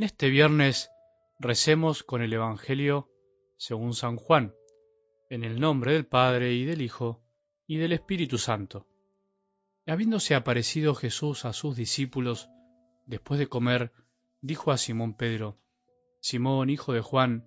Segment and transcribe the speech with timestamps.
[0.00, 0.90] En este viernes
[1.38, 3.10] recemos con el Evangelio
[3.58, 4.54] según San Juan,
[5.28, 7.22] en el nombre del Padre y del Hijo
[7.66, 8.86] y del Espíritu Santo.
[9.86, 12.48] Habiéndose aparecido Jesús a sus discípulos,
[13.04, 13.92] después de comer,
[14.40, 15.58] dijo a Simón Pedro,
[16.22, 17.46] Simón, hijo de Juan,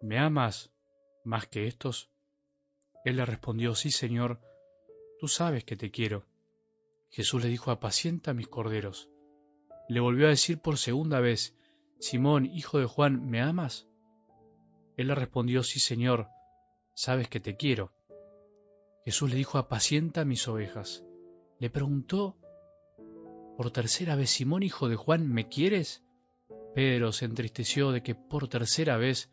[0.00, 0.72] ¿me amas
[1.22, 2.10] más que estos?
[3.04, 4.40] Él le respondió, Sí, Señor,
[5.20, 6.24] tú sabes que te quiero.
[7.10, 9.10] Jesús le dijo, Apacienta mis corderos.
[9.90, 11.54] Le volvió a decir por segunda vez,
[12.04, 13.88] Simón, hijo de Juan, ¿me amas?
[14.98, 16.28] Él le respondió, sí, Señor,
[16.92, 17.94] sabes que te quiero.
[19.06, 21.02] Jesús le dijo, apacienta mis ovejas.
[21.58, 22.36] Le preguntó
[23.56, 26.04] por tercera vez, Simón, hijo de Juan, ¿me quieres?
[26.74, 29.32] Pedro se entristeció de que por tercera vez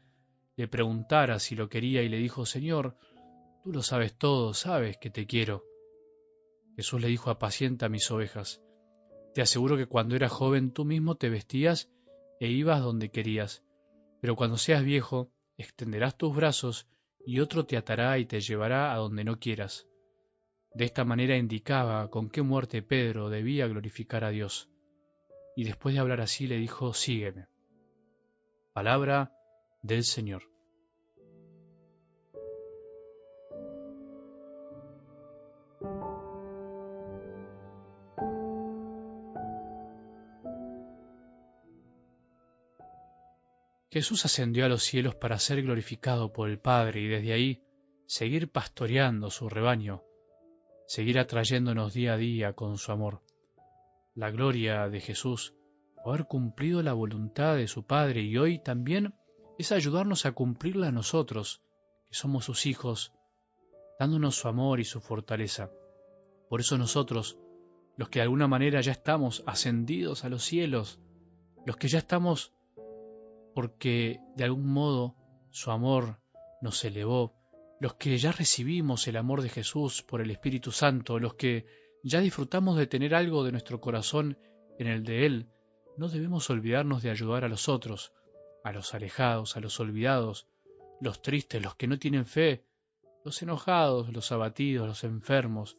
[0.56, 2.96] le preguntara si lo quería y le dijo, Señor,
[3.66, 5.66] tú lo sabes todo, sabes que te quiero.
[6.78, 8.62] Jesús le dijo, apacienta mis ovejas.
[9.34, 11.90] Te aseguro que cuando eras joven tú mismo te vestías
[12.42, 13.64] e ibas donde querías,
[14.20, 16.88] pero cuando seas viejo extenderás tus brazos
[17.24, 19.88] y otro te atará y te llevará a donde no quieras.
[20.74, 24.72] De esta manera indicaba con qué muerte Pedro debía glorificar a Dios.
[25.56, 27.46] Y después de hablar así le dijo, sígueme.
[28.74, 29.32] Palabra
[29.84, 30.51] del Señor.
[43.92, 47.64] Jesús ascendió a los cielos para ser glorificado por el Padre y desde ahí
[48.06, 50.02] seguir pastoreando su rebaño,
[50.88, 53.22] seguir atrayéndonos día a día con su amor.
[54.16, 55.56] La gloria de Jesús,
[56.06, 59.14] haber cumplido la voluntad de su Padre y hoy también
[59.60, 61.62] es ayudarnos a cumplirla nosotros,
[62.08, 63.12] que somos sus hijos,
[64.00, 65.70] dándonos su amor y su fortaleza.
[66.48, 67.38] Por eso nosotros,
[67.98, 71.02] los que de alguna manera ya estamos ascendidos a los cielos,
[71.66, 72.54] los que ya estamos
[73.54, 75.16] porque de algún modo
[75.50, 76.20] su amor
[76.62, 77.36] nos elevó,
[77.80, 81.66] los que ya recibimos el amor de Jesús por el Espíritu Santo, los que
[82.04, 84.38] ya disfrutamos de tener algo de nuestro corazón
[84.78, 85.50] en el de Él,
[85.98, 88.14] no debemos olvidarnos de ayudar a los otros,
[88.64, 90.48] a los alejados, a los olvidados,
[91.00, 92.64] los tristes, los que no tienen fe,
[93.26, 95.78] los enojados, los abatidos, los enfermos,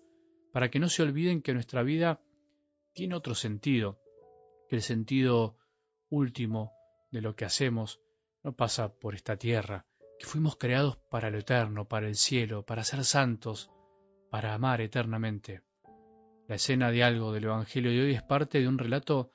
[0.53, 2.21] para que no se olviden que nuestra vida
[2.93, 3.99] tiene otro sentido,
[4.69, 5.57] que el sentido
[6.11, 6.73] último
[7.13, 8.01] de lo que hacemos
[8.43, 9.87] no pasa por esta tierra,
[10.19, 13.71] que fuimos creados para lo eterno, para el cielo, para ser santos,
[14.31, 15.63] para amar eternamente.
[16.49, 19.31] La escena de algo del Evangelio de hoy es parte de un relato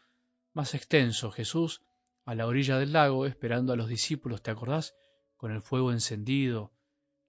[0.54, 1.32] más extenso.
[1.32, 1.82] Jesús
[2.26, 4.96] a la orilla del lago, esperando a los discípulos, ¿te acordás?
[5.38, 6.74] Con el fuego encendido,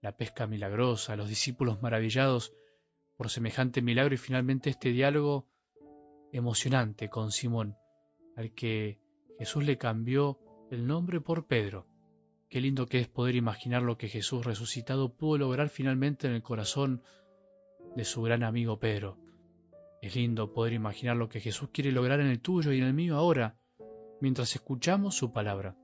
[0.00, 2.53] la pesca milagrosa, los discípulos maravillados
[3.16, 5.48] por semejante milagro y finalmente este diálogo
[6.32, 7.76] emocionante con Simón,
[8.37, 8.98] al que
[9.38, 10.38] Jesús le cambió
[10.71, 11.87] el nombre por Pedro.
[12.49, 16.43] Qué lindo que es poder imaginar lo que Jesús resucitado pudo lograr finalmente en el
[16.43, 17.03] corazón
[17.94, 19.16] de su gran amigo Pedro.
[20.03, 22.94] Es lindo poder imaginar lo que Jesús quiere lograr en el tuyo y en el
[22.94, 23.56] mío ahora,
[24.21, 25.76] mientras escuchamos su palabra.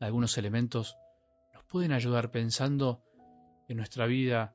[0.00, 0.96] Algunos elementos
[1.54, 3.02] nos pueden ayudar pensando
[3.68, 4.54] en nuestra vida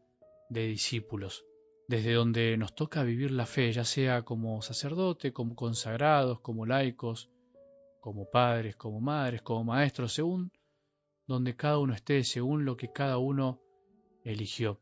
[0.50, 1.46] de discípulos,
[1.88, 7.30] desde donde nos toca vivir la fe, ya sea como sacerdote, como consagrados, como laicos,
[8.04, 10.52] como padres, como madres, como maestros, según
[11.26, 13.62] donde cada uno esté, según lo que cada uno
[14.26, 14.82] eligió.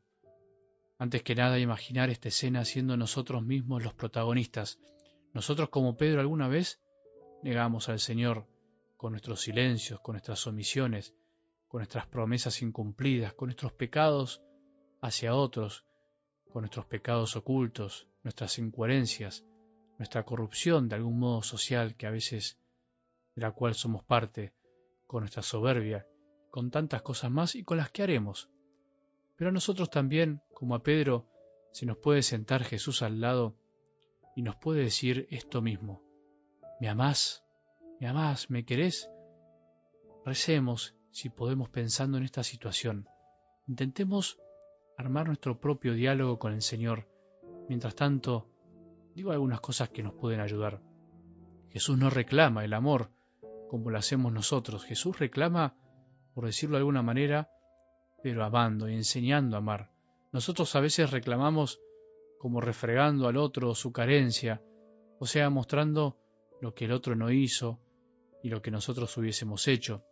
[0.97, 4.79] Antes que nada, imaginar esta escena siendo nosotros mismos los protagonistas.
[5.33, 6.81] Nosotros como Pedro alguna vez
[7.43, 8.47] negamos al Señor
[8.97, 11.13] con nuestros silencios, con nuestras omisiones,
[11.67, 14.41] con nuestras promesas incumplidas, con nuestros pecados
[14.99, 15.85] hacia otros,
[16.51, 19.45] con nuestros pecados ocultos, nuestras incoherencias,
[19.99, 22.57] nuestra corrupción de algún modo social que a veces
[23.35, 24.53] de la cual somos parte,
[25.07, 26.07] con nuestra soberbia,
[26.49, 28.49] con tantas cosas más y con las que haremos.
[29.35, 31.27] Pero a nosotros también, como a Pedro,
[31.71, 33.55] se nos puede sentar Jesús al lado
[34.35, 36.03] y nos puede decir esto mismo.
[36.79, 37.43] ¿Me amás?
[37.99, 38.49] ¿Me amás?
[38.49, 39.09] ¿Me querés?
[40.25, 43.07] Recemos, si podemos, pensando en esta situación.
[43.67, 44.39] Intentemos
[44.97, 47.07] armar nuestro propio diálogo con el Señor.
[47.69, 48.49] Mientras tanto,
[49.15, 50.81] digo algunas cosas que nos pueden ayudar.
[51.69, 53.11] Jesús no reclama el amor,
[53.71, 54.83] como lo hacemos nosotros.
[54.83, 55.77] Jesús reclama,
[56.33, 57.49] por decirlo de alguna manera,
[58.21, 59.93] pero amando y enseñando a amar.
[60.33, 61.79] Nosotros a veces reclamamos
[62.37, 64.61] como refregando al otro su carencia,
[65.21, 66.19] o sea, mostrando
[66.59, 67.79] lo que el otro no hizo
[68.43, 70.03] y lo que nosotros hubiésemos hecho.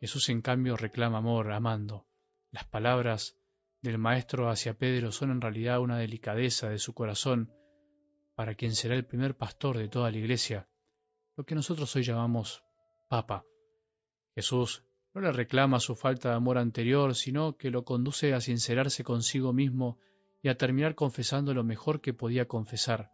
[0.00, 2.06] Jesús en cambio reclama amor, amando.
[2.52, 3.36] Las palabras
[3.82, 7.52] del Maestro hacia Pedro son en realidad una delicadeza de su corazón
[8.36, 10.68] para quien será el primer pastor de toda la iglesia,
[11.36, 12.62] lo que nosotros hoy llamamos
[13.14, 13.44] Papa.
[14.34, 14.82] Jesús
[15.12, 19.52] no le reclama su falta de amor anterior, sino que lo conduce a sincerarse consigo
[19.52, 20.00] mismo
[20.42, 23.12] y a terminar confesando lo mejor que podía confesar.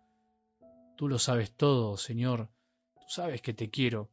[0.97, 2.49] Tú lo sabes todo, Señor,
[2.95, 4.09] tú sabes que te quiero.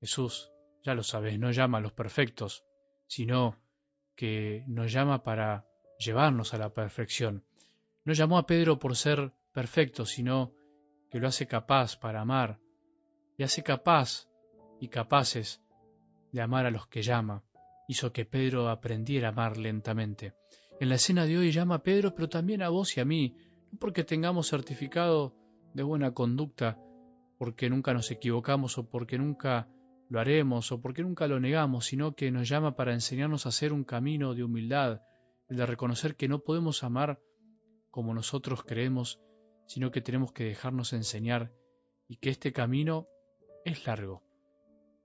[0.00, 0.50] Jesús,
[0.82, 2.64] ya lo sabes, no llama a los perfectos,
[3.06, 3.56] sino
[4.16, 5.64] que nos llama para
[6.00, 7.44] llevarnos a la perfección.
[8.04, 10.54] No llamó a Pedro por ser perfecto, sino
[11.08, 12.58] que lo hace capaz para amar,
[13.36, 14.28] y hace capaz
[14.80, 15.62] y capaces
[16.32, 17.42] de amar a los que llama,
[17.88, 20.34] hizo que Pedro aprendiera a amar lentamente.
[20.80, 23.34] En la escena de hoy llama a Pedro, pero también a vos y a mí,
[23.72, 25.34] no porque tengamos certificado
[25.74, 26.78] de buena conducta,
[27.38, 29.68] porque nunca nos equivocamos o porque nunca
[30.08, 33.72] lo haremos o porque nunca lo negamos, sino que nos llama para enseñarnos a hacer
[33.72, 35.02] un camino de humildad,
[35.48, 37.20] el de reconocer que no podemos amar
[37.90, 39.20] como nosotros creemos,
[39.66, 41.52] sino que tenemos que dejarnos enseñar
[42.06, 43.06] y que este camino
[43.64, 44.22] es largo,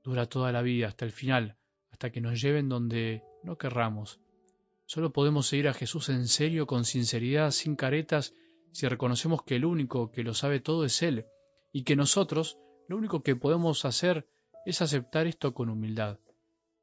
[0.03, 1.57] dura toda la vida, hasta el final,
[1.91, 4.19] hasta que nos lleven donde no querramos.
[4.85, 8.35] Solo podemos seguir a Jesús en serio, con sinceridad, sin caretas,
[8.71, 11.25] si reconocemos que el único que lo sabe todo es Él,
[11.71, 12.57] y que nosotros
[12.87, 14.27] lo único que podemos hacer
[14.65, 16.19] es aceptar esto con humildad.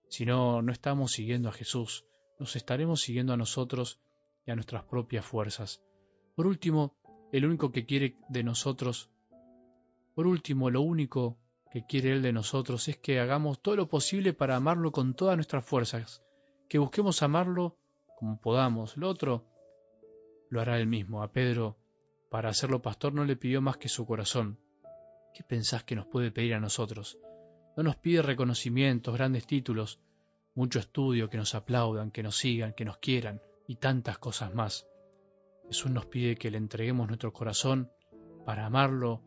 [0.09, 2.05] Si no, no estamos siguiendo a Jesús,
[2.39, 4.01] nos estaremos siguiendo a nosotros
[4.47, 5.83] y a nuestras propias fuerzas.
[6.35, 6.97] Por último,
[7.33, 9.11] el único que quiere de nosotros,
[10.15, 11.39] por último, lo único
[11.71, 15.37] que quiere Él de nosotros es que hagamos todo lo posible para amarlo con todas
[15.37, 16.23] nuestras fuerzas,
[16.69, 17.77] que busquemos amarlo
[18.19, 18.97] como podamos.
[18.97, 19.47] Lo otro
[20.51, 21.23] lo hará Él mismo.
[21.23, 21.79] A Pedro,
[22.29, 24.59] para hacerlo pastor, no le pidió más que su corazón.
[25.33, 27.19] ¿Qué pensás que nos puede pedir a nosotros?
[27.77, 30.01] No nos pide reconocimientos, grandes títulos,
[30.55, 34.89] mucho estudio, que nos aplaudan, que nos sigan, que nos quieran y tantas cosas más.
[35.69, 37.93] Jesús nos pide que le entreguemos nuestro corazón
[38.45, 39.23] para amarlo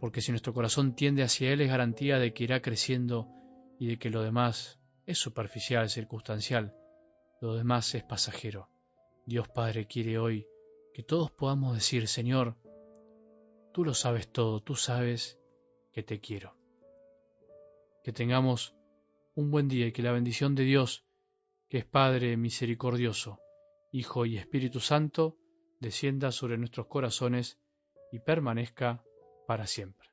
[0.00, 3.28] porque si nuestro corazón tiende hacia Él es garantía de que irá creciendo
[3.78, 6.74] y de que lo demás es superficial, circunstancial,
[7.40, 8.68] lo demás es pasajero.
[9.26, 10.46] Dios Padre quiere hoy
[10.94, 12.56] que todos podamos decir, Señor,
[13.72, 15.38] tú lo sabes todo, tú sabes
[15.92, 16.56] que te quiero.
[18.02, 18.74] Que tengamos
[19.34, 21.04] un buen día y que la bendición de Dios,
[21.68, 23.40] que es Padre misericordioso,
[23.92, 25.38] Hijo y Espíritu Santo,
[25.80, 27.60] descienda sobre nuestros corazones
[28.10, 29.04] y permanezca
[29.48, 30.07] para siempre.